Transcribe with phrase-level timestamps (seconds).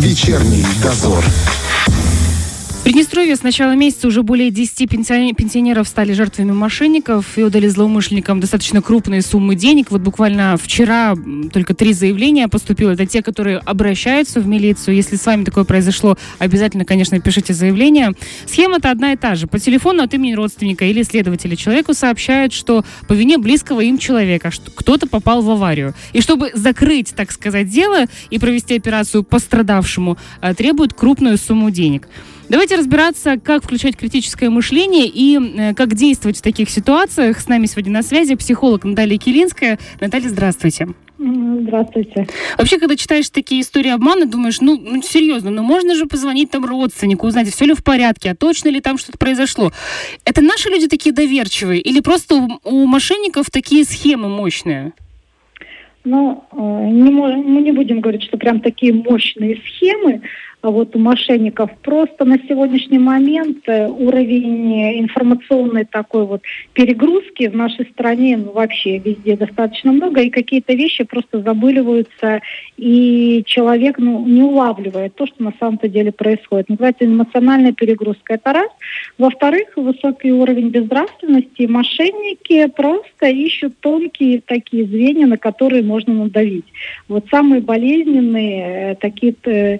[0.00, 1.24] Вечерний дозор.
[2.82, 8.80] Приднестровье с начала месяца уже более 10 пенсионеров стали жертвами мошенников и отдали злоумышленникам достаточно
[8.80, 9.90] крупные суммы денег.
[9.90, 11.14] Вот буквально вчера
[11.52, 12.92] только три заявления поступило.
[12.92, 14.96] Это те, которые обращаются в милицию.
[14.96, 18.12] Если с вами такое произошло, обязательно, конечно, пишите заявление.
[18.46, 19.46] Схема-то одна и та же.
[19.46, 24.50] По телефону от имени родственника или следователя человеку сообщают, что по вине близкого им человека
[24.74, 25.94] кто-то попал в аварию.
[26.14, 32.08] И чтобы закрыть, так сказать, дело и провести операцию пострадавшему, э, требуют крупную сумму денег.
[32.50, 37.38] Давайте разбираться, как включать критическое мышление и э, как действовать в таких ситуациях.
[37.38, 39.78] С нами сегодня на связи психолог Наталья Килинская.
[40.00, 40.88] Наталья, здравствуйте.
[41.16, 42.26] Здравствуйте.
[42.58, 46.64] Вообще, когда читаешь такие истории обмана, думаешь, ну, ну серьезно, ну можно же позвонить там
[46.64, 49.70] родственнику, узнать, все ли в порядке, а точно ли там что-то произошло.
[50.24, 54.92] Это наши люди такие доверчивые или просто у, у мошенников такие схемы мощные?
[56.02, 60.22] Ну, э, не, мы не будем говорить, что прям такие мощные схемы,
[60.62, 61.70] вот у мошенников.
[61.82, 66.42] Просто на сегодняшний момент э, уровень информационной такой вот
[66.74, 72.40] перегрузки в нашей стране ну, вообще везде достаточно много, и какие-то вещи просто забыливаются,
[72.76, 76.68] и человек ну, не улавливает то, что на самом-то деле происходит.
[76.68, 78.34] Называется эмоциональная перегрузка.
[78.34, 78.70] Это раз.
[79.18, 81.66] Во-вторых, высокий уровень безнравственности.
[81.66, 86.66] Мошенники просто ищут тонкие такие звенья, на которые можно надавить.
[87.08, 89.78] Вот самые болезненные э, такие э,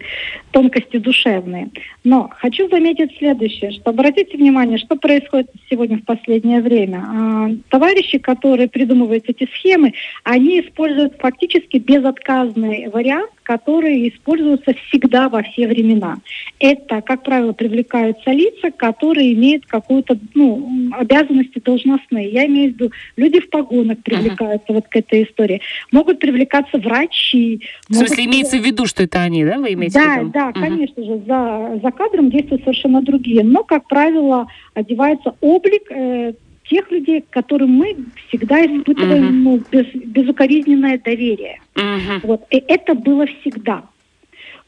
[0.50, 1.70] тонкости душевные.
[2.04, 7.04] Но хочу заметить следующее, что обратите внимание, что происходит сегодня в последнее время.
[7.06, 15.42] А, товарищи, которые придумывают эти схемы, они используют фактически безотказный вариант, которые используются всегда во
[15.42, 16.18] все времена.
[16.60, 22.30] Это, как правило, привлекаются лица, которые имеют какую-то ну, обязанности должностные.
[22.30, 24.74] Я имею в виду, люди в погонах привлекаются uh-huh.
[24.74, 25.60] вот к этой истории.
[25.90, 27.62] Могут привлекаться врачи.
[27.88, 28.08] В могут...
[28.08, 30.30] смысле, имеется в виду, что это они, да, вы имеете да, в виду?
[30.32, 30.60] Да, uh-huh.
[30.60, 33.44] конечно же, за, за кадром действуют совершенно другие.
[33.44, 36.32] Но, как правило, одевается облик э,
[36.64, 37.96] тех людей, к которым мы
[38.28, 39.60] всегда испытываем uh-huh.
[39.60, 41.60] ну, без, безукоризненное доверие.
[41.74, 42.20] Uh-huh.
[42.22, 42.42] Вот.
[42.50, 43.82] И это было всегда.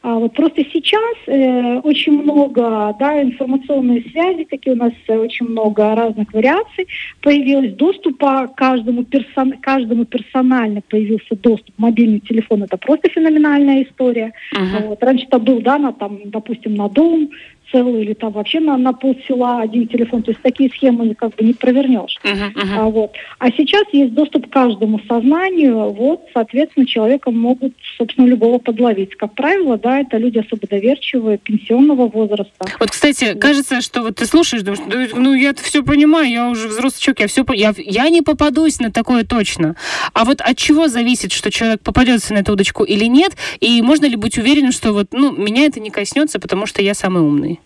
[0.03, 5.47] А вот просто сейчас э, очень много, да, информационные связи, такие у нас э, очень
[5.47, 6.87] много разных вариаций
[7.21, 11.73] появилось, доступа каждому, персон, каждому персонально появился доступ.
[11.77, 14.33] Мобильный телефон это просто феноменальная история.
[14.53, 14.87] Uh-huh.
[14.87, 15.01] Вот.
[15.01, 17.29] Раньше это был, да, на, там, допустим, на дом,
[17.71, 20.23] целый или там вообще на, на полсела один телефон.
[20.23, 22.19] То есть такие схемы как бы не провернешь.
[22.23, 22.77] Uh-huh, uh-huh.
[22.77, 23.11] А, вот.
[23.39, 25.91] а сейчас есть доступ к каждому сознанию.
[25.91, 29.15] Вот, соответственно, человека могут, собственно, любого подловить.
[29.15, 32.65] Как правило, да, это люди особо доверчивые, пенсионного возраста.
[32.79, 37.01] Вот, кстати, кажется, что вот ты слушаешь, думаешь, ну я все понимаю, я уже взрослый
[37.01, 39.75] человек, я все, я, я не попадусь на такое точно.
[40.13, 43.35] А вот от чего зависит, что человек попадется на эту удочку или нет?
[43.59, 46.93] И можно ли быть уверенным, что вот, ну, меня это не коснется, потому что я
[46.93, 47.59] самый умный?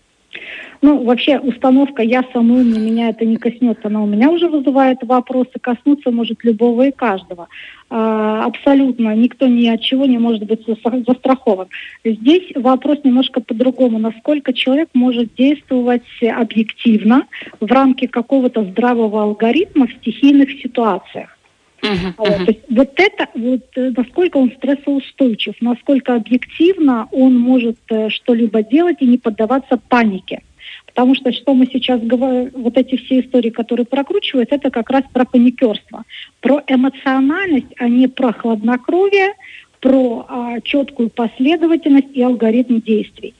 [0.80, 4.98] Ну, вообще установка «я самый умный, меня это не коснется», она у меня уже вызывает
[5.02, 7.48] вопросы, коснуться может любого и каждого.
[7.90, 11.68] А, абсолютно никто ни от чего не может быть застрахован.
[12.04, 13.98] Здесь вопрос немножко по-другому.
[13.98, 17.26] Насколько человек может действовать объективно
[17.60, 21.38] в рамке какого-то здравого алгоритма в стихийных ситуациях.
[21.80, 28.08] Uh-huh, То есть вот это, вот э, насколько он стрессоустойчив, насколько объективно он может э,
[28.08, 30.42] что-либо делать и не поддаваться панике.
[30.86, 35.04] Потому что что мы сейчас говорим, вот эти все истории, которые прокручивают, это как раз
[35.12, 36.04] про паникерство,
[36.40, 39.34] про эмоциональность, а не про хладнокровие,
[39.80, 43.34] про а, четкую последовательность и алгоритм действий.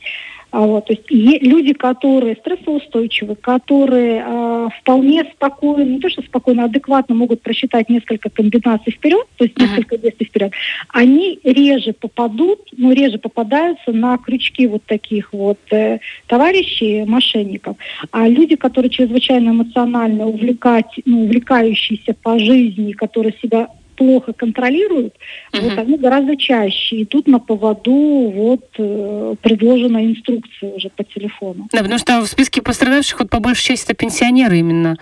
[0.50, 6.62] А вот, то есть люди, которые стрессоустойчивы, которые э, вполне спокойно, не то что спокойно,
[6.62, 10.02] а адекватно могут просчитать несколько комбинаций вперед, то есть несколько uh-huh.
[10.02, 10.52] действий вперед,
[10.88, 17.76] они реже попадут, ну реже попадаются на крючки вот таких вот э, товарищей, мошенников.
[18.10, 25.14] А люди, которые чрезвычайно эмоционально увлекать, ну, увлекающиеся по жизни, которые себя плохо контролируют,
[25.52, 25.60] uh-huh.
[25.60, 27.92] вот они гораздо чаще идут на поводу
[28.34, 31.68] вот э, предложенной инструкции уже по телефону.
[31.72, 34.96] Да, потому что в списке пострадавших вот по большей части это пенсионеры именно.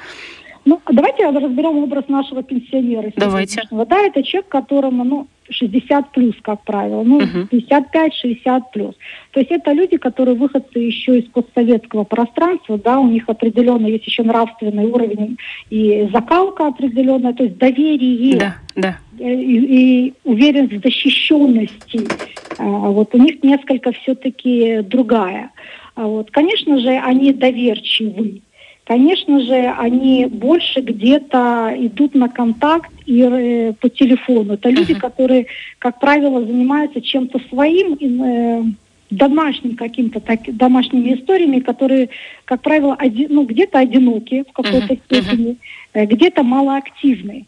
[0.67, 3.11] Ну, давайте разберем образ нашего пенсионера.
[3.17, 3.63] Давайте.
[3.71, 7.49] Да, это человек, которому, ну, 60 плюс, как правило, ну, uh-huh.
[7.51, 8.95] 55-60 плюс.
[9.31, 14.07] То есть это люди, которые выходцы еще из постсоветского пространства, да, у них определенно есть
[14.07, 15.39] еще нравственный уровень
[15.71, 18.37] и закалка определенная, то есть доверие.
[18.37, 18.99] Да, да.
[19.19, 22.09] И, и уверенность в защищенности.
[22.59, 25.51] А, вот у них несколько все-таки другая.
[25.95, 28.43] А вот, конечно же, они доверчивы
[28.87, 34.55] конечно же, они больше где-то идут на контакт и э, по телефону.
[34.55, 35.01] Это люди, uh-huh.
[35.01, 35.47] которые,
[35.79, 38.65] как правило, занимаются чем-то своим, э,
[39.11, 42.09] домашним каким-то так, домашними историями, которые,
[42.45, 45.57] как правило, оди, ну, где-то одиноки в какой-то uh-huh, степени,
[45.93, 46.07] uh-huh.
[46.07, 47.47] где-то малоактивны.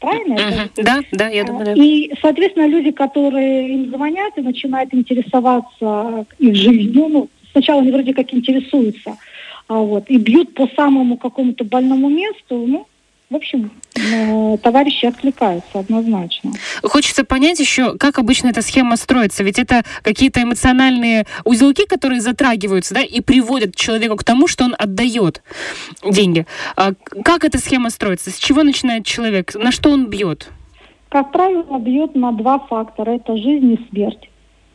[0.00, 0.34] Правильно?
[0.34, 0.70] Uh-huh.
[0.82, 1.66] Да, да, я думаю.
[1.66, 1.72] Да.
[1.74, 8.14] И, соответственно, люди, которые им звонят и начинают интересоваться их жизнью, ну, сначала они вроде
[8.14, 9.18] как интересуются, а
[9.78, 12.86] вот, и бьют по самому какому-то больному месту, ну,
[13.30, 16.50] в общем, э, товарищи откликаются однозначно.
[16.82, 19.44] Хочется понять еще, как обычно эта схема строится.
[19.44, 24.74] Ведь это какие-то эмоциональные узелки, которые затрагиваются, да, и приводят человека к тому, что он
[24.76, 25.44] отдает
[26.04, 26.44] деньги.
[26.74, 28.30] А как эта схема строится?
[28.30, 29.54] С чего начинает человек?
[29.54, 30.50] На что он бьет?
[31.08, 33.12] Как правило, бьет на два фактора.
[33.12, 34.28] Это жизнь и смерть.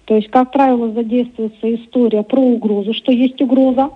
[0.06, 3.90] То есть, как правило, задействуется история про угрозу, что есть угроза,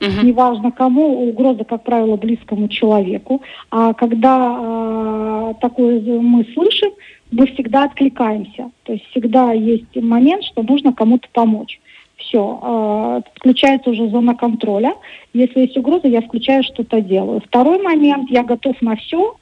[0.00, 0.26] Угу.
[0.26, 3.42] Неважно кому, угроза, как правило, близкому человеку.
[3.70, 6.90] А когда э, такое мы слышим,
[7.30, 8.70] мы всегда откликаемся.
[8.84, 11.80] То есть всегда есть момент, что нужно кому-то помочь.
[12.16, 14.94] Все, э, включается уже зона контроля.
[15.32, 17.40] Если есть угроза, я включаю, что-то делаю.
[17.46, 19.36] Второй момент, я готов на все,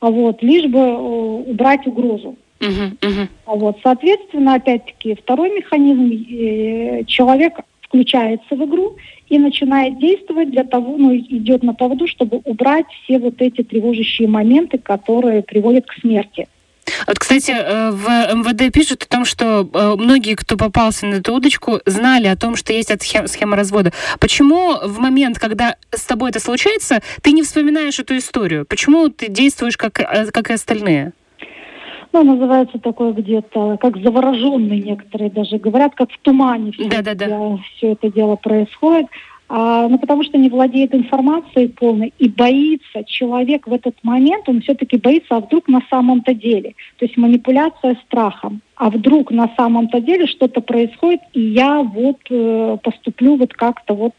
[0.00, 0.96] вот, лишь бы э,
[1.46, 2.36] убрать угрозу.
[2.60, 3.28] Uh-huh, uh-huh.
[3.46, 7.54] Вот, соответственно, опять-таки, второй механизм, э, человек
[7.94, 8.96] включается в игру
[9.28, 14.28] и начинает действовать для того, ну, идет на поводу, чтобы убрать все вот эти тревожащие
[14.28, 16.48] моменты, которые приводят к смерти.
[17.06, 21.32] Вот, кстати, э, в МВД пишут о том, что э, многие, кто попался на эту
[21.34, 23.92] удочку, знали о том, что есть эта схема, схема развода.
[24.20, 28.66] Почему в момент, когда с тобой это случается, ты не вспоминаешь эту историю?
[28.66, 31.12] Почему ты действуешь как, э, как и остальные?
[32.14, 37.14] Ну, называется такое где-то, как завороженный некоторые даже говорят, как в тумане все, да, да,
[37.14, 37.58] да.
[37.76, 39.06] все это дело происходит
[39.56, 44.62] а, ну, потому что не владеет информацией полной и боится человек в этот момент, он
[44.62, 46.74] все-таки боится, а вдруг на самом-то деле.
[46.98, 48.62] То есть манипуляция страхом.
[48.74, 54.14] А вдруг на самом-то деле что-то происходит, и я вот э, поступлю вот как-то вот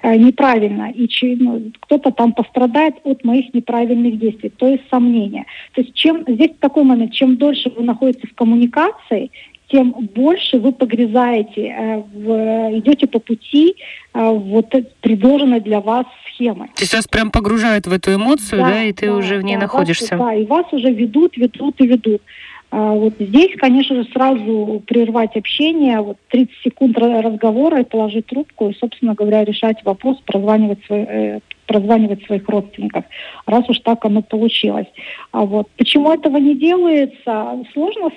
[0.00, 5.44] э, неправильно, и чи, ну, кто-то там пострадает от моих неправильных действий, то есть сомнения.
[5.74, 9.30] То есть чем здесь такой момент, чем дольше вы находитесь в коммуникации,
[9.68, 13.76] тем больше вы погрязаете, э, в, идете по пути
[14.14, 16.70] э, вот предложенной для вас схемы.
[16.78, 19.56] Есть вас прям погружают в эту эмоцию, да, да и ты да, уже в ней
[19.56, 20.16] да, находишься.
[20.16, 22.22] Вас, да, и вас уже ведут, ведут и ведут.
[22.70, 28.68] А вот здесь, конечно же, сразу прервать общение, вот 30 секунд разговора и положить трубку,
[28.68, 33.04] и, собственно говоря, решать вопрос, прозванивать, свой, э, прозванивать своих родственников,
[33.46, 34.86] раз уж так оно получилось.
[35.32, 38.10] А вот почему этого не делается, сложно,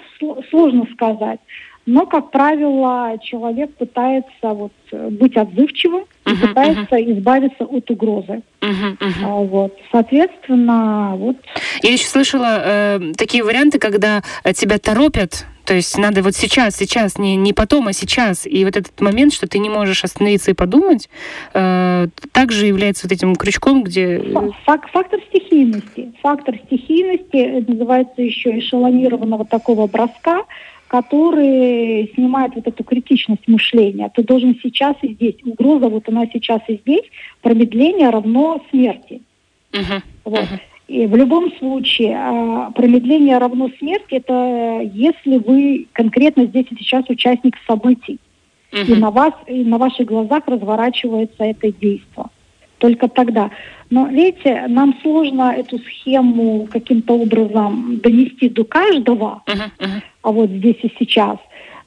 [0.49, 1.39] сложно сказать.
[1.85, 7.17] Но, как правило, человек пытается вот, быть отзывчивым uh-huh, и пытается uh-huh.
[7.17, 8.41] избавиться от угрозы.
[8.61, 9.47] Uh-huh, uh-huh.
[9.47, 9.77] Вот.
[9.91, 11.37] Соответственно, вот.
[11.81, 14.21] Я еще слышала э, такие варианты, когда
[14.53, 18.45] тебя торопят, то есть надо вот сейчас, сейчас, не, не потом, а сейчас.
[18.45, 21.09] И вот этот момент, что ты не можешь остановиться и подумать,
[21.53, 24.21] э, также является вот этим крючком, где...
[24.65, 26.11] Фак, фактор стихийности.
[26.21, 30.43] Фактор стихийности называется еще эшелонированного такого броска,
[30.91, 34.11] который снимает вот эту критичность мышления.
[34.13, 35.37] Ты должен сейчас и здесь.
[35.45, 37.05] Угроза вот она сейчас и здесь.
[37.41, 39.21] Промедление равно смерти.
[39.71, 40.01] Uh-huh.
[40.25, 40.39] Вот.
[40.39, 40.59] Uh-huh.
[40.89, 47.05] И в любом случае а, промедление равно смерти это если вы конкретно здесь и сейчас
[47.07, 48.19] участник событий.
[48.73, 48.91] Uh-huh.
[48.91, 52.25] И на вас, и на ваших глазах разворачивается это действие.
[52.81, 53.51] Только тогда.
[53.91, 60.01] Но видите, нам сложно эту схему каким-то образом донести до каждого, uh-huh, uh-huh.
[60.23, 61.37] а вот здесь и сейчас.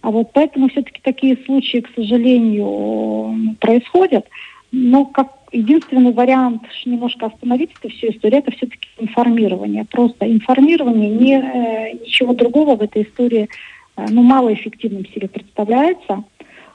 [0.03, 4.25] А вот поэтому все-таки такие случаи, к сожалению, происходят.
[4.71, 9.85] Но как единственный вариант немножко остановить эту всю историю, это все-таки информирование.
[9.85, 13.49] Просто информирование, не, э, ничего другого в этой истории
[13.97, 16.23] э, ну, малоэффективным себе представляется.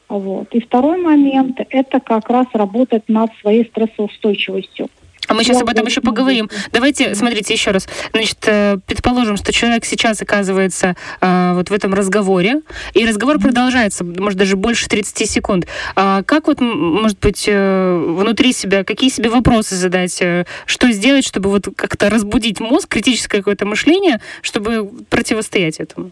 [0.09, 0.53] Вот.
[0.55, 4.89] И второй момент– это как раз работать над своей стрессоустойчивостью.
[5.27, 6.49] А мы сейчас об этом еще поговорим.
[6.71, 7.87] Давайте, смотрите еще раз.
[8.13, 12.61] Значит, э, предположим, что человек сейчас оказывается э, вот в этом разговоре,
[12.95, 15.67] и разговор продолжается, может, даже больше 30 секунд.
[15.95, 21.27] А как вот, может быть, э, внутри себя, какие себе вопросы задать, э, что сделать,
[21.27, 26.09] чтобы вот как-то разбудить мозг, критическое какое-то мышление, чтобы противостоять этому?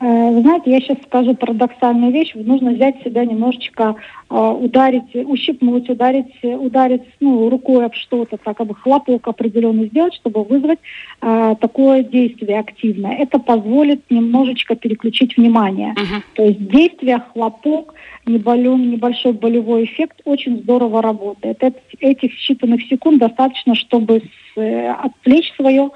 [0.00, 2.32] Э, вы знаете, я сейчас скажу парадоксальную вещь.
[2.34, 3.96] Нужно взять себя немножечко,
[4.30, 10.14] э, ударить, ущипнуть, ударить, ударить ну, рукой об что-то, так как бы хлопок определенный сделать,
[10.14, 10.78] чтобы вызвать
[11.20, 13.16] э, такое действие активное.
[13.16, 15.94] Это позволит немножечко переключить внимание.
[15.94, 16.22] Uh-huh.
[16.34, 17.94] То есть действие, хлопок,
[18.26, 21.62] небольшой, небольшой болевой эффект очень здорово работает.
[22.00, 24.22] Этих считанных секунд достаточно, чтобы
[24.54, 25.90] с, отвлечь свое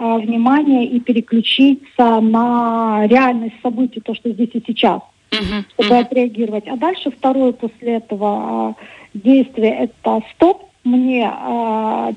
[0.00, 5.02] внимание и переключиться на реальность событий, то, что здесь и сейчас.
[5.30, 5.64] uh-huh.
[5.74, 6.00] чтобы uh-huh.
[6.00, 6.68] отреагировать.
[6.68, 8.76] А дальше второе после этого
[9.14, 11.30] действие это стоп, мне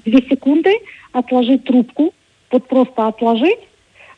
[0.05, 0.71] две секунды
[1.11, 2.13] отложить трубку,
[2.51, 3.59] вот просто отложить,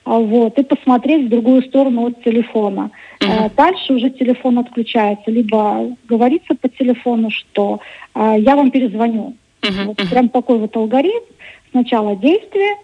[0.03, 2.91] вот, и посмотреть в другую сторону от телефона.
[3.19, 3.51] Uh-huh.
[3.55, 7.79] Дальше уже телефон отключается, либо говорится по телефону, что
[8.13, 9.36] я вам перезвоню.
[9.62, 9.86] Uh-huh.
[9.86, 11.25] Вот прям такой вот алгоритм.
[11.72, 12.75] Сначала действие,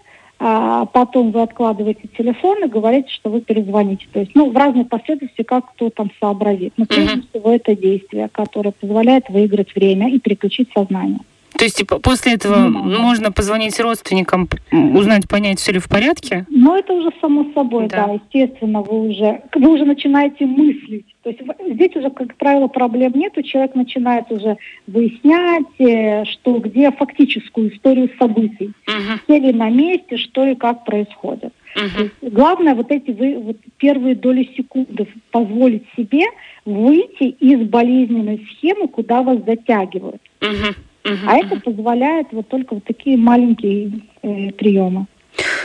[0.44, 4.08] а потом вы откладываете телефон и говорите, что вы перезвоните.
[4.12, 6.72] То есть, ну, в разной последовательности, как кто там сообразит.
[6.76, 11.20] Но прежде всего это действие, которое позволяет выиграть время и переключить сознание.
[11.62, 16.44] То есть типа, после этого ну, можно позвонить родственникам, узнать, понять, все ли в порядке?
[16.50, 18.08] Ну, это уже само собой, да.
[18.08, 18.14] да.
[18.14, 21.06] Естественно, вы уже, вы уже начинаете мыслить.
[21.22, 24.56] То есть здесь уже, как правило, проблем нет, человек начинает уже
[24.88, 28.72] выяснять, э, что где фактическую историю событий.
[28.88, 29.20] Угу.
[29.22, 31.52] Все ли на месте, что и как происходит.
[31.74, 32.32] Угу.
[32.32, 36.24] главное вот эти вы, вот первые доли секунды позволить себе
[36.66, 40.20] выйти из болезненной схемы, куда вас затягивают.
[40.40, 40.74] Угу.
[41.04, 45.06] Угу, а это позволяет вот только вот такие маленькие э, приемы.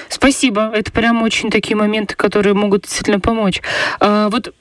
[0.09, 0.71] Спасибо.
[0.73, 3.61] Это прям очень такие моменты, которые могут действительно помочь.
[3.99, 4.53] А, вот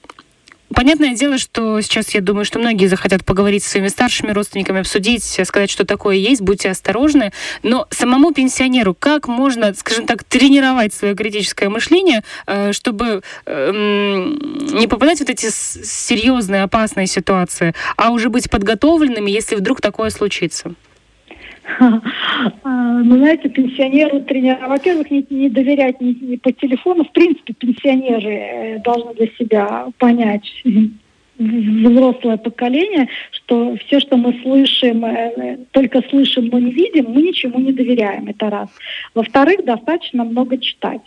[0.75, 5.23] Понятное дело, что сейчас я думаю, что многие захотят поговорить со своими старшими родственниками, обсудить,
[5.23, 7.31] сказать, что такое есть, будьте осторожны.
[7.63, 14.37] Но самому пенсионеру как можно, скажем так, тренировать свое критическое мышление, э, чтобы эм,
[14.77, 20.09] не попадать в вот эти серьезные, опасные ситуации, а уже быть подготовленными, если вдруг такое
[20.09, 20.73] случится?
[23.03, 27.03] Ну, знаете, пенсионеру тренера, во-первых, не, не доверять ни, ни по телефону.
[27.03, 30.51] В принципе, пенсионеры э, должны для себя понять,
[31.39, 37.59] взрослое поколение, что все, что мы слышим, э, только слышим, но не видим, мы ничему
[37.59, 38.27] не доверяем.
[38.27, 38.69] Это раз.
[39.13, 41.01] Во-вторых, достаточно много читать.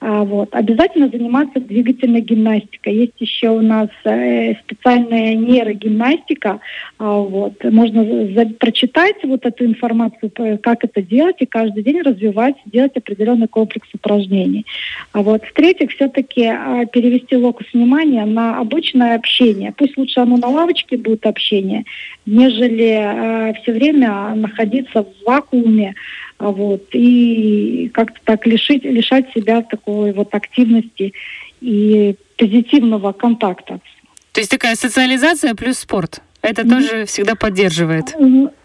[0.00, 0.54] А, вот.
[0.54, 2.94] Обязательно заниматься двигательной гимнастикой.
[2.94, 6.60] Есть еще у нас э, специальная нейрогимнастика.
[6.98, 7.62] А, вот.
[7.64, 10.30] Можно за, прочитать вот эту информацию,
[10.62, 14.64] как это делать, и каждый день развивать, делать определенный комплекс упражнений.
[15.12, 15.44] А вот.
[15.44, 16.50] В-третьих, все-таки
[16.92, 19.72] перевести локус внимания на обычное общение.
[19.76, 21.84] Пусть лучше оно на лавочке будет общение,
[22.26, 25.94] нежели а, все время находиться в вакууме,
[26.40, 31.12] вот, и как-то так лишить, лишать себя такой вот активности
[31.60, 33.80] и позитивного контакта.
[34.32, 36.22] То есть такая социализация плюс спорт.
[36.42, 36.70] Это mm-hmm.
[36.70, 38.14] тоже всегда поддерживает.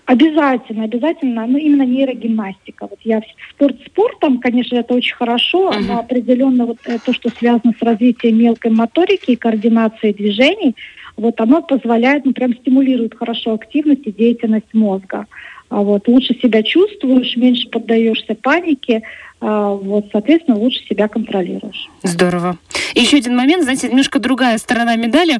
[0.06, 2.88] Обязательно, обязательно, ну именно нейрогимнастика.
[2.88, 5.80] Вот я спорт спортом, конечно, это очень хорошо, uh-huh.
[5.80, 10.76] но определенно вот э, то, что связано с развитием мелкой моторики и координацией движений,
[11.18, 15.26] вот оно позволяет, ну прям стимулирует хорошо активность и деятельность мозга
[15.70, 19.04] а вот, лучше себя чувствуешь, меньше поддаешься панике,
[19.42, 21.90] а, вот, соответственно, лучше себя контролируешь.
[22.04, 22.58] Здорово.
[22.94, 25.40] И еще один момент, знаете, немножко другая сторона медали.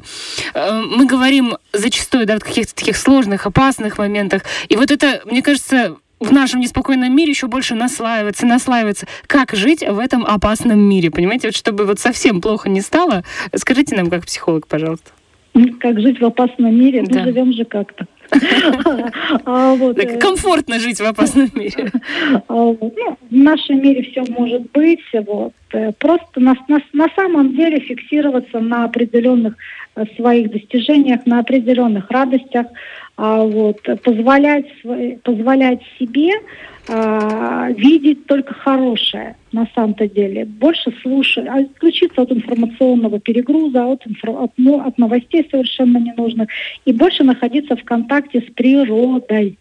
[0.54, 4.42] Э, мы говорим зачастую да, в каких-то таких сложных, опасных моментах.
[4.68, 9.06] И вот это, мне кажется, в нашем неспокойном мире еще больше наслаивается, наслаивается.
[9.26, 11.10] Как жить в этом опасном мире?
[11.10, 13.22] Понимаете, вот чтобы вот совсем плохо не стало,
[13.54, 15.10] скажите нам как психолог, пожалуйста.
[15.80, 17.02] Как жить в опасном мире?
[17.06, 17.20] Да.
[17.20, 18.06] Мы живем же как-то.
[19.44, 21.90] А, э, комфортно жить в опасном мире.
[22.48, 25.00] А, ну, в нашем мире все может быть.
[25.72, 26.54] Э, просто на,
[27.14, 29.54] самом деле фиксироваться на определенных
[30.16, 32.66] своих достижениях, на определенных радостях,
[33.16, 34.66] а, вот, позволять,
[35.22, 36.32] позволять себе
[36.88, 40.44] а, видеть только хорошее на самом-то деле.
[40.44, 46.48] Больше слушать, отключиться от информационного перегруза, от, инфо, от, ну, от новостей совершенно ненужных,
[46.84, 49.58] и больше находиться в контакте с природой.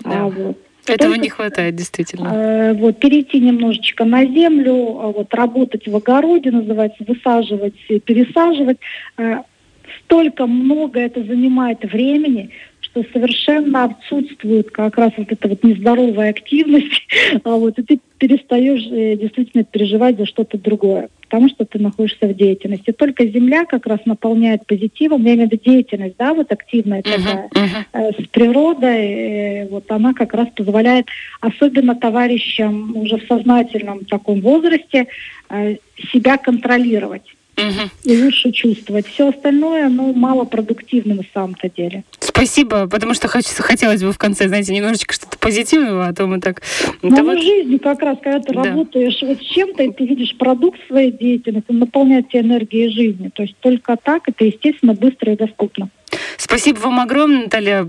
[0.00, 0.24] Да.
[0.24, 0.58] А, вот.
[0.86, 2.28] Этого Только, не хватает, действительно.
[2.34, 8.78] Э, вот, перейти немножечко на землю, а вот, работать в огороде, называется, высаживать, пересаживать.
[9.16, 9.42] Э,
[10.00, 12.50] столько много это занимает времени,
[12.92, 17.06] что совершенно отсутствует как раз вот эта вот нездоровая активность,
[17.44, 22.26] а вот, и ты перестаешь э, действительно переживать за что-то другое, потому что ты находишься
[22.26, 22.92] в деятельности.
[22.92, 27.48] Только Земля как раз наполняет позитивом, я имею в виду деятельность, да, вот активная uh-huh,
[27.48, 27.48] такая,
[27.94, 28.22] uh-huh.
[28.22, 31.06] с природой, э, вот она как раз позволяет,
[31.40, 35.06] особенно товарищам уже в сознательном таком возрасте,
[36.12, 37.24] себя контролировать
[37.56, 37.90] угу.
[38.04, 39.06] и лучше чувствовать.
[39.06, 42.04] Все остальное, ну, малопродуктивно на самом-то деле.
[42.20, 46.40] Спасибо, потому что хочется, хотелось бы в конце, знаете, немножечко что-то позитивного, а то мы
[46.40, 46.62] так...
[47.02, 47.38] Ну, да вот...
[47.38, 48.64] в жизни как раз, когда ты да.
[48.64, 53.30] работаешь вот с чем-то, и ты видишь продукт своей деятельности, он наполняет тебя энергией жизни.
[53.34, 55.88] То есть только так это, естественно, быстро и доступно.
[56.36, 57.88] Спасибо вам огромное, Наталья.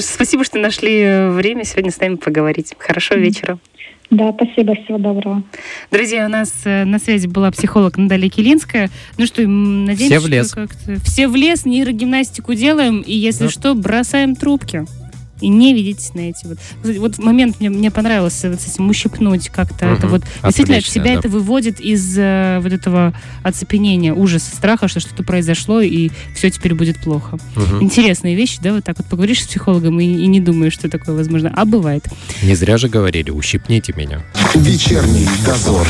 [0.00, 2.74] Спасибо, что нашли время сегодня с нами поговорить.
[2.78, 3.58] Хорошего вечера.
[4.10, 5.42] Да, спасибо, всего доброго.
[5.90, 8.90] Друзья, у нас э, на связи была психолог Наталья Килинская.
[9.18, 10.46] Ну что, надеемся, все в лес.
[10.48, 11.00] что как-то...
[11.04, 13.50] Все в лес, нейрогимнастику делаем, и если да.
[13.50, 14.84] что, бросаем трубки
[15.40, 16.58] и не видеть на эти вот.
[16.98, 19.86] Вот момент мне, мне понравился вот с этим ущипнуть как-то.
[19.86, 19.94] Угу.
[19.94, 21.18] Это вот действительно себя да.
[21.18, 26.74] это выводит из э, вот этого оцепенения, ужаса, страха, что что-то произошло и все теперь
[26.74, 27.38] будет плохо.
[27.56, 27.82] Угу.
[27.82, 31.14] Интересные вещи, да, вот так вот поговоришь с психологом и, и не думаешь, что такое
[31.14, 31.52] возможно.
[31.54, 32.04] А бывает.
[32.42, 34.22] Не зря же говорили, ущипните меня.
[34.54, 35.86] Вечерний дозор.